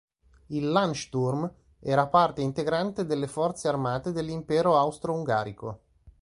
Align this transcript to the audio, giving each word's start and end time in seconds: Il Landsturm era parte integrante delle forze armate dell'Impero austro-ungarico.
Il 0.47 0.67
Landsturm 0.71 1.53
era 1.79 2.07
parte 2.07 2.41
integrante 2.41 3.05
delle 3.05 3.27
forze 3.27 3.67
armate 3.67 4.11
dell'Impero 4.11 4.75
austro-ungarico. 4.75 5.79